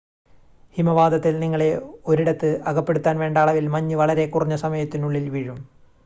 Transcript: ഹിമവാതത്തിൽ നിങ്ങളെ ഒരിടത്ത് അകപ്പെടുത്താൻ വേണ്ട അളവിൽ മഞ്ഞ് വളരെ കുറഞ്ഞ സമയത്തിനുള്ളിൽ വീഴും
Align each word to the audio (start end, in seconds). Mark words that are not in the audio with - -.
ഹിമവാതത്തിൽ 0.77 1.39
നിങ്ങളെ 1.39 1.67
ഒരിടത്ത് 2.05 2.49
അകപ്പെടുത്താൻ 2.65 3.19
വേണ്ട 3.19 3.37
അളവിൽ 3.37 3.67
മഞ്ഞ് 3.67 3.95
വളരെ 3.95 4.25
കുറഞ്ഞ 4.25 4.55
സമയത്തിനുള്ളിൽ 4.55 5.29
വീഴും 5.29 5.59